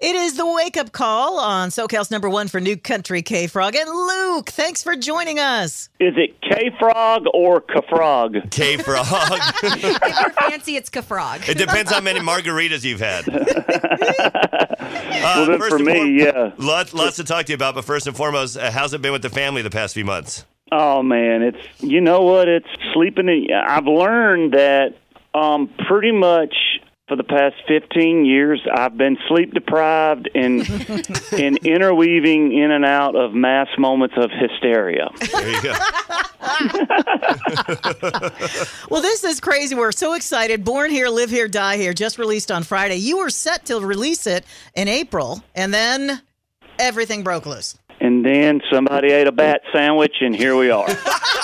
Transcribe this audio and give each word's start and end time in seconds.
It 0.00 0.16
is 0.16 0.36
the 0.36 0.44
wake 0.44 0.76
up 0.76 0.90
call 0.90 1.38
on 1.38 1.68
SoCal's 1.68 2.10
number 2.10 2.28
one 2.28 2.48
for 2.48 2.58
New 2.60 2.76
Country 2.76 3.22
K 3.22 3.46
Frog. 3.46 3.76
And 3.76 3.88
Luke, 3.88 4.50
thanks 4.50 4.82
for 4.82 4.96
joining 4.96 5.38
us. 5.38 5.88
Is 6.00 6.14
it 6.16 6.40
K 6.42 6.72
Frog 6.80 7.26
or 7.32 7.60
K 7.60 7.80
Frog? 7.88 8.36
K 8.50 8.76
Frog. 8.76 9.06
if 9.62 9.82
you're 9.82 10.30
fancy, 10.30 10.76
it's 10.76 10.90
Kafrog. 10.90 11.48
it 11.48 11.56
depends 11.56 11.92
how 11.92 12.00
many 12.00 12.18
margaritas 12.18 12.82
you've 12.84 12.98
had. 12.98 13.26
well, 14.78 15.46
then 15.46 15.60
for 15.60 15.78
me, 15.78 16.20
yeah. 16.20 16.50
Lots, 16.58 16.92
lots 16.92 17.16
to 17.16 17.24
talk 17.24 17.46
to 17.46 17.52
you 17.52 17.56
about, 17.56 17.76
but 17.76 17.84
first 17.84 18.08
and 18.08 18.16
foremost, 18.16 18.56
uh, 18.56 18.72
how's 18.72 18.94
it 18.94 19.00
been 19.00 19.12
with 19.12 19.22
the 19.22 19.30
family 19.30 19.62
the 19.62 19.70
past 19.70 19.94
few 19.94 20.04
months? 20.04 20.44
Oh 20.72 21.04
man, 21.04 21.42
it's 21.42 21.82
you 21.82 22.00
know 22.00 22.22
what? 22.22 22.48
It's 22.48 22.66
sleeping. 22.92 23.28
In, 23.28 23.46
I've 23.54 23.86
learned 23.86 24.54
that 24.54 24.96
um, 25.34 25.68
pretty 25.86 26.10
much 26.10 26.73
for 27.14 27.22
the 27.22 27.24
past 27.24 27.54
15 27.68 28.24
years, 28.24 28.60
I've 28.74 28.96
been 28.96 29.16
sleep 29.28 29.54
deprived 29.54 30.28
and 30.34 30.62
and 31.32 31.58
interweaving 31.58 32.52
in 32.52 32.72
and 32.72 32.84
out 32.84 33.14
of 33.14 33.34
mass 33.34 33.68
moments 33.78 34.16
of 34.18 34.32
hysteria. 34.32 35.10
There 35.30 35.48
you 35.48 35.62
go. 35.62 35.70
well, 38.90 39.00
this 39.00 39.22
is 39.22 39.38
crazy. 39.38 39.76
We're 39.76 39.92
so 39.92 40.14
excited. 40.14 40.64
Born 40.64 40.90
Here, 40.90 41.08
Live 41.08 41.30
Here, 41.30 41.46
Die 41.46 41.76
Here, 41.76 41.92
just 41.92 42.18
released 42.18 42.50
on 42.50 42.64
Friday. 42.64 42.96
You 42.96 43.18
were 43.18 43.30
set 43.30 43.66
to 43.66 43.78
release 43.78 44.26
it 44.26 44.44
in 44.74 44.88
April, 44.88 45.44
and 45.54 45.72
then 45.72 46.20
everything 46.80 47.22
broke 47.22 47.46
loose. 47.46 47.78
And 48.00 48.26
then 48.26 48.60
somebody 48.72 49.12
ate 49.12 49.28
a 49.28 49.32
bat 49.32 49.60
sandwich, 49.72 50.16
and 50.20 50.34
here 50.34 50.56
we 50.56 50.70
are. 50.70 50.88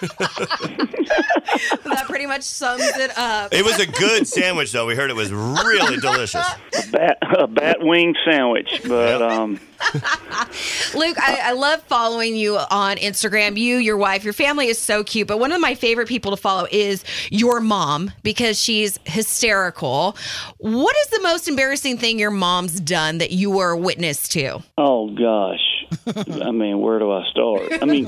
that 1.84 2.04
pretty 2.06 2.26
much 2.26 2.42
sums 2.42 2.82
it 2.82 3.16
up. 3.16 3.52
It 3.52 3.64
was 3.64 3.78
a 3.78 3.86
good 3.86 4.26
sandwich, 4.26 4.72
though. 4.72 4.86
We 4.86 4.94
heard 4.94 5.10
it 5.10 5.16
was 5.16 5.32
really 5.32 5.96
delicious. 5.96 6.46
A 6.46 6.90
bat, 6.92 7.18
a 7.38 7.46
bat 7.46 7.78
wing 7.80 8.14
sandwich, 8.24 8.82
but 8.86 9.22
um. 9.22 9.60
Luke, 10.94 11.18
I, 11.20 11.40
I 11.44 11.52
love 11.52 11.82
following 11.82 12.34
you 12.34 12.56
on 12.56 12.96
Instagram. 12.96 13.58
You, 13.58 13.76
your 13.76 13.98
wife, 13.98 14.24
your 14.24 14.32
family 14.32 14.68
is 14.68 14.78
so 14.78 15.04
cute. 15.04 15.28
But 15.28 15.38
one 15.38 15.52
of 15.52 15.60
my 15.60 15.74
favorite 15.74 16.08
people 16.08 16.30
to 16.30 16.36
follow 16.38 16.66
is 16.70 17.04
your 17.30 17.60
mom 17.60 18.10
because 18.22 18.58
she's 18.60 18.98
hysterical. 19.04 20.16
What 20.58 20.96
is 20.96 21.08
the 21.08 21.20
most 21.22 21.46
embarrassing 21.46 21.98
thing 21.98 22.18
your 22.18 22.30
mom's 22.30 22.80
done 22.80 23.18
that 23.18 23.32
you 23.32 23.50
were 23.50 23.72
a 23.72 23.76
witness 23.76 24.28
to? 24.28 24.62
Oh 24.78 25.10
gosh, 25.10 25.75
I 26.06 26.50
mean, 26.50 26.80
where 26.80 26.98
do 26.98 27.10
I 27.10 27.24
start? 27.30 27.82
I 27.82 27.84
mean, 27.84 28.06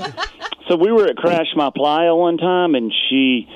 so 0.68 0.76
we 0.76 0.92
were 0.92 1.06
at 1.06 1.16
Crash 1.16 1.48
My 1.56 1.70
Playa 1.74 2.14
one 2.14 2.36
time, 2.38 2.74
and 2.74 2.92
she 3.08 3.48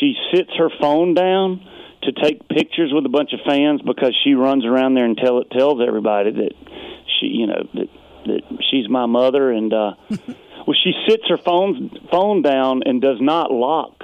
she 0.00 0.14
sits 0.32 0.50
her 0.58 0.68
phone 0.80 1.14
down 1.14 1.66
to 2.02 2.12
take 2.12 2.48
pictures 2.48 2.92
with 2.92 3.04
a 3.06 3.08
bunch 3.08 3.32
of 3.32 3.40
fans 3.46 3.82
because 3.82 4.16
she 4.24 4.34
runs 4.34 4.64
around 4.64 4.94
there 4.94 5.04
and 5.04 5.16
tell 5.16 5.42
tells 5.44 5.80
everybody 5.86 6.30
that 6.32 6.52
she 7.18 7.26
you 7.26 7.46
know 7.46 7.68
that 7.74 7.88
that 8.26 8.42
she's 8.70 8.88
my 8.88 9.06
mother 9.06 9.50
and 9.50 9.72
uh 9.72 9.92
well 10.10 10.76
she 10.84 10.92
sits 11.08 11.24
her 11.28 11.36
phone 11.36 11.90
phone 12.10 12.42
down 12.42 12.82
and 12.84 13.00
does 13.00 13.18
not 13.20 13.50
lock 13.50 13.95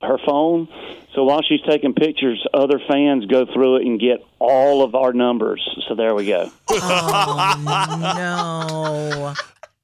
her 0.00 0.18
phone 0.24 0.68
so 1.14 1.24
while 1.24 1.42
she's 1.42 1.60
taking 1.68 1.92
pictures 1.92 2.44
other 2.54 2.80
fans 2.88 3.26
go 3.26 3.44
through 3.52 3.76
it 3.76 3.86
and 3.86 3.98
get 3.98 4.24
all 4.38 4.82
of 4.82 4.94
our 4.94 5.12
numbers 5.12 5.66
so 5.88 5.94
there 5.94 6.14
we 6.14 6.24
go 6.26 6.50
oh 6.70 7.98
no 8.16 9.34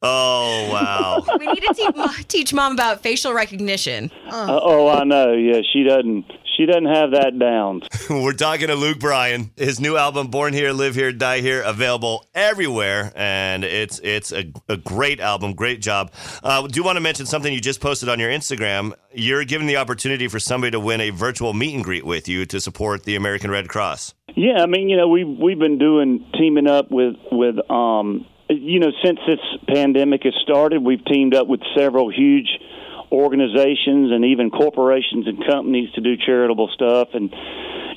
Oh 0.06 0.68
wow! 0.70 1.24
we 1.38 1.46
need 1.46 1.62
to 1.62 1.72
teach, 1.72 2.28
teach 2.28 2.52
mom 2.52 2.74
about 2.74 3.00
facial 3.00 3.32
recognition. 3.32 4.10
Uh, 4.30 4.60
oh, 4.62 4.86
I 4.86 5.02
know. 5.04 5.32
Yeah, 5.32 5.62
she 5.72 5.82
doesn't. 5.82 6.26
She 6.56 6.66
doesn't 6.66 6.86
have 6.86 7.10
that 7.12 7.38
down. 7.38 7.82
We're 8.10 8.32
talking 8.32 8.68
to 8.68 8.74
Luke 8.74 9.00
Bryan. 9.00 9.50
His 9.56 9.80
new 9.80 9.96
album, 9.96 10.28
"Born 10.28 10.52
Here, 10.52 10.72
Live 10.72 10.94
Here, 10.94 11.12
Die 11.12 11.40
Here," 11.40 11.62
available 11.62 12.26
everywhere, 12.34 13.12
and 13.16 13.64
it's 13.64 14.00
it's 14.04 14.32
a, 14.32 14.52
a 14.68 14.76
great 14.76 15.20
album. 15.20 15.54
Great 15.54 15.80
job. 15.80 16.12
Uh, 16.42 16.66
do 16.66 16.82
want 16.84 16.96
to 16.96 17.00
mention 17.00 17.26
something 17.26 17.52
you 17.52 17.60
just 17.60 17.80
posted 17.80 18.08
on 18.08 18.20
your 18.20 18.30
Instagram. 18.30 18.92
You're 19.12 19.44
giving 19.44 19.66
the 19.66 19.76
opportunity 19.76 20.28
for 20.28 20.38
somebody 20.38 20.70
to 20.72 20.80
win 20.80 21.00
a 21.00 21.10
virtual 21.10 21.52
meet 21.52 21.74
and 21.74 21.82
greet 21.82 22.06
with 22.06 22.28
you 22.28 22.46
to 22.46 22.60
support 22.60 23.04
the 23.04 23.16
American 23.16 23.50
Red 23.50 23.68
Cross. 23.68 24.14
Yeah, 24.36 24.62
I 24.62 24.66
mean, 24.66 24.88
you 24.88 24.96
know, 24.96 25.08
we've 25.08 25.28
we've 25.28 25.58
been 25.58 25.78
doing 25.78 26.24
teaming 26.38 26.68
up 26.68 26.90
with 26.90 27.16
with 27.32 27.56
um, 27.70 28.26
you 28.48 28.78
know, 28.78 28.90
since 29.04 29.18
this 29.26 29.40
pandemic 29.68 30.22
has 30.24 30.34
started, 30.42 30.82
we've 30.82 31.04
teamed 31.04 31.34
up 31.34 31.46
with 31.46 31.60
several 31.76 32.10
huge 32.10 32.48
organizations 33.14 34.12
and 34.12 34.24
even 34.24 34.50
corporations 34.50 35.26
and 35.26 35.44
companies 35.46 35.90
to 35.92 36.00
do 36.00 36.16
charitable 36.16 36.68
stuff. 36.74 37.08
And, 37.14 37.34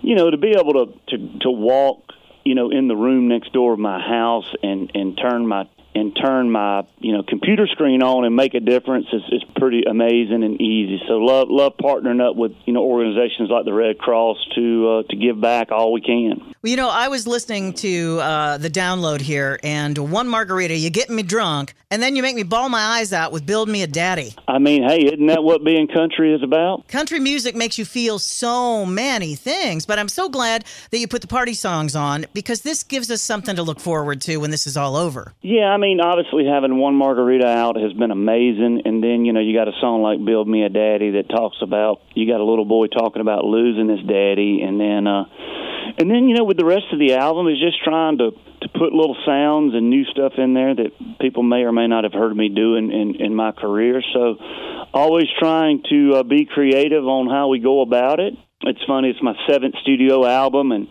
you 0.01 0.15
know, 0.15 0.29
to 0.29 0.37
be 0.37 0.49
able 0.49 0.73
to, 0.73 0.93
to, 1.09 1.39
to 1.39 1.51
walk, 1.51 2.13
you 2.45 2.55
know, 2.55 2.69
in 2.69 2.87
the 2.87 2.95
room 2.95 3.27
next 3.27 3.51
door 3.53 3.73
of 3.73 3.79
my 3.79 3.99
house 3.99 4.53
and, 4.63 4.91
and 4.93 5.17
turn 5.17 5.47
my 5.47 5.67
and 5.97 6.15
turn 6.15 6.51
my 6.51 6.85
you 6.99 7.13
know 7.13 7.23
computer 7.23 7.67
screen 7.67 8.01
on 8.03 8.25
and 8.25 8.35
make 8.35 8.53
a 8.53 8.59
difference 8.59 9.07
is, 9.11 9.21
is 9.31 9.43
pretty 9.55 9.83
amazing 9.83 10.43
and 10.43 10.61
easy. 10.61 11.01
So 11.07 11.13
love 11.13 11.47
love 11.49 11.73
partnering 11.77 12.21
up 12.21 12.35
with 12.35 12.53
you 12.65 12.73
know 12.73 12.83
organizations 12.83 13.49
like 13.49 13.65
the 13.65 13.73
Red 13.73 13.97
Cross 13.97 14.37
to 14.55 14.89
uh, 14.89 15.03
to 15.09 15.15
give 15.15 15.39
back 15.39 15.71
all 15.71 15.93
we 15.93 16.01
can. 16.01 16.53
Well, 16.61 16.71
you 16.71 16.77
know, 16.77 16.89
I 16.89 17.07
was 17.07 17.27
listening 17.27 17.73
to 17.73 18.19
uh, 18.19 18.57
the 18.57 18.69
download 18.69 19.21
here, 19.21 19.59
and 19.63 19.97
one 20.11 20.27
margarita, 20.27 20.75
you 20.75 20.89
get 20.89 21.09
me 21.09 21.23
drunk, 21.23 21.75
and 21.91 22.01
then 22.01 22.15
you 22.15 22.21
make 22.21 22.35
me 22.35 22.43
bawl 22.43 22.67
my 22.67 22.81
eyes 22.81 23.13
out 23.13 23.31
with 23.31 23.45
"Build 23.45 23.69
Me 23.69 23.83
a 23.83 23.87
Daddy." 23.87 24.33
I 24.47 24.59
mean, 24.59 24.83
hey, 24.83 25.05
isn't 25.05 25.27
that 25.27 25.43
what 25.43 25.63
being 25.63 25.87
country 25.87 26.33
is 26.33 26.43
about? 26.43 26.87
Country 26.87 27.19
music 27.19 27.55
makes 27.55 27.77
you 27.77 27.85
feel 27.85 28.19
so 28.19 28.85
many 28.85 29.35
things, 29.35 29.85
but 29.85 29.97
I'm 29.97 30.09
so 30.09 30.27
glad 30.27 30.65
that 30.91 30.97
you 30.97 31.07
put 31.07 31.21
the 31.21 31.27
party 31.27 31.53
songs 31.53 31.95
on 31.95 32.25
because 32.33 32.61
this 32.61 32.83
gives 32.83 33.09
us 33.11 33.21
something 33.21 33.55
to 33.55 33.63
look 33.63 33.79
forward 33.79 34.19
to 34.21 34.37
when 34.37 34.51
this 34.51 34.67
is 34.67 34.75
all 34.75 34.97
over. 34.97 35.33
Yeah, 35.41 35.67
I 35.67 35.77
mean 35.77 35.86
mean, 35.87 36.01
obviously 36.01 36.45
having 36.45 36.77
one 36.77 36.95
margarita 36.95 37.47
out 37.47 37.77
has 37.79 37.93
been 37.93 38.11
amazing, 38.11 38.81
and 38.83 39.01
then 39.01 39.23
you 39.23 39.31
know 39.31 39.39
you 39.39 39.55
got 39.55 39.67
a 39.67 39.77
song 39.79 40.01
like 40.01 40.23
"Build 40.23 40.47
Me 40.47 40.63
a 40.63 40.69
Daddy" 40.69 41.11
that 41.11 41.29
talks 41.29 41.57
about 41.61 42.01
you 42.13 42.27
got 42.27 42.41
a 42.41 42.43
little 42.43 42.65
boy 42.65 42.87
talking 42.87 43.21
about 43.21 43.45
losing 43.45 43.87
his 43.87 44.03
daddy, 44.05 44.59
and 44.61 44.79
then 44.79 45.07
uh, 45.07 45.23
and 45.97 46.11
then 46.11 46.27
you 46.27 46.35
know 46.35 46.43
with 46.43 46.57
the 46.57 46.65
rest 46.65 46.91
of 46.91 46.99
the 46.99 47.15
album 47.15 47.47
is 47.47 47.55
just 47.59 47.81
trying 47.83 48.17
to 48.17 48.31
to 48.31 48.69
put 48.69 48.91
little 48.91 49.15
sounds 49.25 49.73
and 49.75 49.89
new 49.89 50.03
stuff 50.11 50.33
in 50.37 50.53
there 50.53 50.75
that 50.75 50.91
people 51.21 51.43
may 51.43 51.63
or 51.63 51.71
may 51.71 51.87
not 51.87 52.03
have 52.03 52.13
heard 52.13 52.35
me 52.35 52.49
do 52.49 52.75
in 52.75 52.91
in, 52.91 53.15
in 53.15 53.35
my 53.35 53.51
career. 53.53 54.03
So 54.13 54.35
always 54.93 55.27
trying 55.39 55.83
to 55.89 56.19
uh, 56.19 56.23
be 56.23 56.45
creative 56.45 57.07
on 57.07 57.29
how 57.29 57.47
we 57.47 57.59
go 57.59 57.79
about 57.79 58.19
it. 58.19 58.33
It's 58.61 58.83
funny; 58.85 59.09
it's 59.09 59.23
my 59.23 59.35
seventh 59.47 59.75
studio 59.81 60.25
album 60.25 60.71
and 60.73 60.87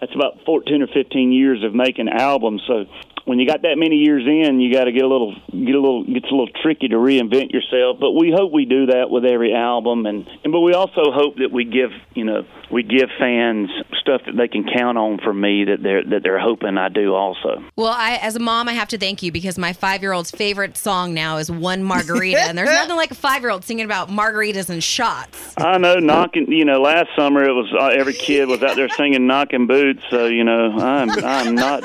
that's 0.00 0.14
about 0.14 0.40
14 0.46 0.80
or 0.80 0.86
15 0.86 1.30
years 1.30 1.62
of 1.62 1.74
making 1.74 2.08
albums. 2.08 2.62
So 2.66 2.86
when 3.24 3.38
you 3.38 3.46
got 3.46 3.62
that 3.62 3.76
many 3.76 3.96
years 3.96 4.26
in, 4.26 4.60
you 4.60 4.72
got 4.72 4.84
to 4.84 4.92
get 4.92 5.02
a 5.02 5.08
little 5.08 5.34
get 5.50 5.74
a 5.74 5.80
little 5.80 6.04
gets 6.04 6.26
a 6.26 6.34
little 6.34 6.48
tricky 6.62 6.88
to 6.88 6.96
reinvent 6.96 7.52
yourself. 7.52 7.98
But 8.00 8.12
we 8.12 8.32
hope 8.34 8.52
we 8.52 8.64
do 8.64 8.86
that 8.86 9.10
with 9.10 9.24
every 9.24 9.54
album, 9.54 10.06
and, 10.06 10.26
and 10.44 10.52
but 10.52 10.60
we 10.60 10.72
also 10.72 11.12
hope 11.12 11.36
that 11.36 11.52
we 11.52 11.64
give 11.64 11.90
you 12.14 12.24
know 12.24 12.46
we 12.70 12.82
give 12.82 13.08
fans 13.18 13.70
stuff 14.00 14.22
that 14.26 14.36
they 14.36 14.48
can 14.48 14.64
count 14.64 14.96
on 14.96 15.18
from 15.18 15.40
me 15.40 15.64
that 15.64 15.82
they're 15.82 16.04
that 16.04 16.22
they're 16.22 16.38
hoping 16.38 16.78
I 16.78 16.88
do 16.88 17.14
also. 17.14 17.62
Well, 17.76 17.92
I 17.92 18.18
as 18.22 18.36
a 18.36 18.40
mom, 18.40 18.68
I 18.68 18.72
have 18.72 18.88
to 18.88 18.98
thank 18.98 19.22
you 19.22 19.32
because 19.32 19.58
my 19.58 19.72
five 19.72 20.02
year 20.02 20.12
old's 20.12 20.30
favorite 20.30 20.76
song 20.76 21.14
now 21.14 21.36
is 21.36 21.50
"One 21.50 21.82
Margarita," 21.82 22.40
and 22.40 22.56
there's 22.56 22.68
nothing 22.68 22.96
like 22.96 23.10
a 23.10 23.16
five 23.16 23.42
year 23.42 23.50
old 23.50 23.64
singing 23.64 23.84
about 23.84 24.08
margaritas 24.08 24.70
and 24.70 24.82
shots. 24.82 25.54
I 25.56 25.78
know 25.78 25.96
knocking. 25.96 26.50
You 26.50 26.64
know, 26.64 26.80
last 26.80 27.08
summer 27.16 27.44
it 27.44 27.52
was 27.52 27.72
uh, 27.78 27.86
every 27.86 28.14
kid 28.14 28.48
was 28.48 28.62
out 28.62 28.76
there 28.76 28.88
singing 28.88 29.26
"Knocking 29.26 29.66
Boots." 29.66 30.02
So 30.10 30.26
you 30.26 30.44
know, 30.44 30.72
I'm 30.78 31.10
I'm 31.24 31.54
not 31.54 31.84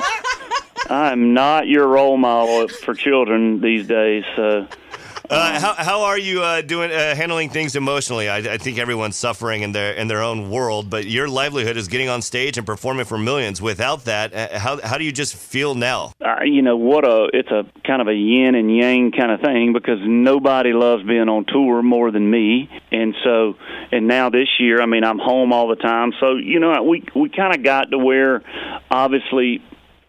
I'm 0.90 1.34
not 1.34 1.66
your 1.66 1.86
role 1.86 2.16
model 2.16 2.68
for 2.68 2.94
children 2.94 3.60
these 3.60 3.86
days. 3.86 4.24
So. 4.34 4.66
Uh, 5.28 5.58
how, 5.58 5.74
how 5.74 6.02
are 6.02 6.18
you 6.18 6.42
uh, 6.42 6.62
doing 6.62 6.90
uh, 6.92 7.14
handling 7.14 7.50
things 7.50 7.74
emotionally? 7.74 8.28
I, 8.28 8.38
I 8.38 8.58
think 8.58 8.78
everyone's 8.78 9.16
suffering 9.16 9.62
in 9.62 9.72
their 9.72 9.92
in 9.92 10.06
their 10.06 10.22
own 10.22 10.50
world, 10.50 10.88
but 10.88 11.06
your 11.06 11.28
livelihood 11.28 11.76
is 11.76 11.88
getting 11.88 12.08
on 12.08 12.22
stage 12.22 12.58
and 12.58 12.66
performing 12.66 13.06
for 13.06 13.18
millions. 13.18 13.60
Without 13.60 14.04
that, 14.04 14.32
uh, 14.32 14.58
how 14.58 14.80
how 14.82 14.98
do 14.98 15.04
you 15.04 15.12
just 15.12 15.34
feel 15.34 15.74
now? 15.74 16.12
Uh, 16.24 16.44
you 16.44 16.62
know 16.62 16.76
what 16.76 17.04
a 17.04 17.28
it's 17.32 17.50
a 17.50 17.64
kind 17.84 18.00
of 18.00 18.08
a 18.08 18.14
yin 18.14 18.54
and 18.54 18.74
yang 18.74 19.10
kind 19.10 19.32
of 19.32 19.40
thing 19.40 19.72
because 19.72 19.98
nobody 20.02 20.72
loves 20.72 21.02
being 21.02 21.28
on 21.28 21.44
tour 21.44 21.82
more 21.82 22.10
than 22.12 22.30
me, 22.30 22.70
and 22.92 23.14
so 23.24 23.56
and 23.90 24.06
now 24.06 24.30
this 24.30 24.48
year, 24.60 24.80
I 24.80 24.86
mean, 24.86 25.02
I'm 25.02 25.18
home 25.18 25.52
all 25.52 25.68
the 25.68 25.76
time, 25.76 26.12
so 26.20 26.36
you 26.36 26.60
know 26.60 26.82
we 26.84 27.04
we 27.14 27.30
kind 27.30 27.54
of 27.54 27.64
got 27.64 27.90
to 27.90 27.98
where 27.98 28.42
obviously 28.90 29.60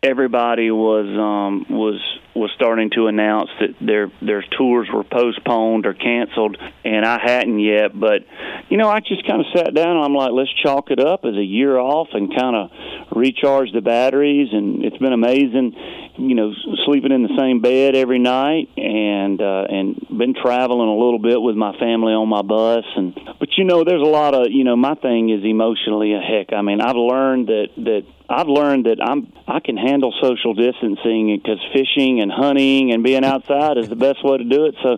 everybody 0.07 0.71
was 0.71 1.06
um 1.06 1.65
was 1.69 2.00
was 2.33 2.51
starting 2.56 2.89
to 2.92 3.07
announce 3.07 3.50
that 3.59 3.75
their 3.81 4.12
their 4.21 4.44
tours 4.57 4.88
were 4.94 5.04
postponed 5.04 5.86
or 5.86 5.94
canceled 5.94 6.57
and 6.86 7.06
I 7.06 7.19
hadn't 7.19 7.59
yet 7.59 7.98
but 8.00 8.21
you 8.69 8.77
know 8.77 8.89
I 8.89 9.00
just 9.00 9.27
kind 9.27 9.42
of 9.42 9.48
sat 9.56 9.74
down 9.74 9.98
and 9.98 10.06
I'm 10.06 10.13
like 10.13 10.31
let's 10.31 10.54
chalk 10.63 10.92
it 10.92 11.00
up 11.00 11.25
as 11.25 11.36
a 11.36 11.44
year 11.44 11.77
off 11.77 12.09
and 12.13 12.33
kind 12.33 12.56
of 12.56 13.18
recharge 13.18 13.71
the 13.74 13.81
batteries 13.81 14.50
and 14.54 14.86
it's 14.86 14.98
been 14.98 15.13
amazing 15.13 15.74
you 16.18 16.36
know 16.36 16.54
sleeping 16.86 17.12
in 17.12 17.24
the 17.24 17.36
same 17.38 17.62
bed 17.62 17.95
every 17.95 18.19
night 18.19 18.69
and 18.77 19.42
uh 19.42 19.65
and 19.69 20.07
been 20.18 20.33
traveling 20.33 20.89
a 20.89 20.98
little 20.98 21.19
bit 21.19 21.42
with 21.42 21.56
my 21.56 21.77
family 21.80 22.13
on 22.13 22.30
my 22.30 22.44
bus 22.44 22.86
and 22.95 23.19
you 23.57 23.65
know 23.65 23.83
there's 23.83 24.01
a 24.01 24.06
lot 24.06 24.36
of 24.36 24.48
you 24.51 24.63
know 24.63 24.75
my 24.75 24.94
thing 24.95 25.30
is 25.30 25.44
emotionally 25.44 26.13
a 26.13 26.19
heck 26.19 26.54
I 26.54 26.62
mean 26.62 26.80
I've 26.80 26.95
learned 26.95 27.48
that 27.48 27.68
that 27.77 28.06
I've 28.30 28.48
learned 28.48 28.86
that 28.86 28.98
I'm 29.01 29.33
I 29.48 29.59
can 29.59 29.77
handle 29.77 30.13
social 30.21 30.54
distancing 30.54 31.36
because 31.36 31.59
fishing 31.74 32.21
and 32.21 32.31
hunting 32.31 32.92
and 32.92 33.04
being 33.04 33.24
outside 33.24 33.77
is 33.77 33.89
the 33.89 33.95
best 33.95 34.24
way 34.24 34.38
to 34.38 34.44
do 34.44 34.65
it. 34.65 34.75
So 34.83 34.98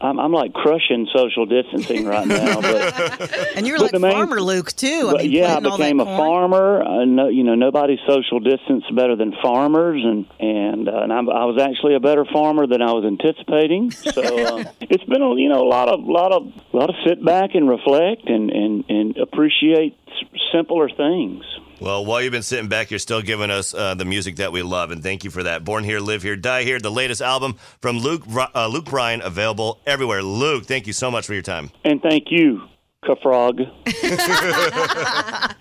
I'm, 0.00 0.18
I'm 0.20 0.32
like 0.32 0.52
crushing 0.52 1.08
social 1.12 1.44
distancing 1.46 2.06
right 2.06 2.26
now. 2.26 2.60
But, 2.60 3.30
and 3.56 3.66
you're 3.66 3.78
like 3.78 3.92
main- 3.92 4.12
Farmer 4.12 4.40
Luke 4.40 4.72
too. 4.72 5.12
I 5.14 5.22
mean, 5.22 5.30
yeah, 5.32 5.56
I 5.56 5.60
planting 5.60 5.70
all 5.72 5.78
that 5.78 5.84
became 5.84 6.00
a 6.00 6.04
corn. 6.04 6.16
farmer. 6.18 6.82
Uh, 6.82 7.04
no, 7.04 7.28
you 7.28 7.42
know, 7.44 7.54
nobody's 7.54 7.98
social 8.06 8.38
distance 8.40 8.84
better 8.94 9.16
than 9.16 9.34
farmers, 9.42 10.02
and 10.04 10.26
and 10.38 10.88
uh, 10.88 11.00
and 11.02 11.12
I'm, 11.12 11.28
I 11.28 11.44
was 11.46 11.60
actually 11.60 11.94
a 11.96 12.00
better 12.00 12.24
farmer 12.24 12.66
than 12.66 12.80
I 12.82 12.92
was 12.92 13.04
anticipating. 13.04 13.90
So 13.90 14.22
uh, 14.22 14.64
it's 14.80 15.04
been 15.04 15.22
a 15.22 15.34
you 15.34 15.48
know 15.48 15.66
a 15.66 15.68
lot 15.68 15.88
of 15.88 16.00
lot 16.04 16.32
of 16.32 16.52
lot 16.72 16.90
of 16.90 16.96
sit 17.06 17.24
back 17.24 17.54
and 17.54 17.68
reflect 17.68 18.28
and 18.28 18.50
and 18.50 18.84
and 18.88 19.16
appreciate 19.18 19.98
s- 20.08 20.40
simpler 20.52 20.88
things. 20.88 21.44
Well, 21.80 22.04
while 22.04 22.20
you've 22.20 22.32
been 22.32 22.42
sitting 22.42 22.68
back, 22.68 22.90
you're 22.90 22.98
still 22.98 23.22
giving 23.22 23.50
us 23.50 23.72
uh, 23.72 23.94
the 23.94 24.04
music 24.04 24.36
that 24.36 24.50
we 24.50 24.62
love, 24.62 24.90
and 24.90 25.02
thank 25.02 25.22
you 25.22 25.30
for 25.30 25.44
that. 25.44 25.64
Born 25.64 25.84
Here, 25.84 26.00
Live 26.00 26.22
Here, 26.22 26.34
Die 26.34 26.62
Here, 26.64 26.80
the 26.80 26.90
latest 26.90 27.22
album 27.22 27.54
from 27.80 27.98
Luke 27.98 28.22
uh, 28.54 28.66
Luke 28.66 28.86
Bryan, 28.86 29.22
available 29.22 29.78
everywhere. 29.86 30.22
Luke, 30.22 30.66
thank 30.66 30.86
you 30.88 30.92
so 30.92 31.10
much 31.10 31.26
for 31.26 31.34
your 31.34 31.42
time. 31.42 31.70
And 31.84 32.02
thank 32.02 32.30
you, 32.30 32.62
Kafrog. 33.04 33.70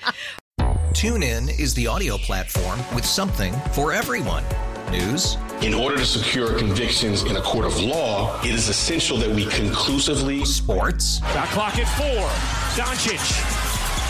TuneIn 0.93 1.59
is 1.59 1.75
the 1.75 1.85
audio 1.85 2.17
platform 2.17 2.79
with 2.95 3.05
something 3.05 3.53
for 3.71 3.93
everyone. 3.93 4.43
News, 4.89 5.37
In 5.61 5.73
order 5.73 5.97
to 5.97 6.05
secure 6.05 6.57
convictions 6.57 7.23
in 7.23 7.35
a 7.35 7.41
court 7.41 7.65
of 7.65 7.77
law, 7.81 8.39
it 8.41 8.51
is 8.51 8.69
essential 8.69 9.17
that 9.17 9.29
we 9.29 9.45
conclusively 9.47 10.45
sports, 10.45 11.19
Shot 11.19 11.49
clock 11.49 11.77
at 11.77 11.87
four. 11.97 12.27
Doncic. 12.81 13.66